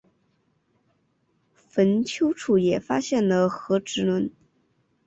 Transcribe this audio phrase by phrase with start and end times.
[1.53, 4.31] 坟丘处也发现了和埴轮。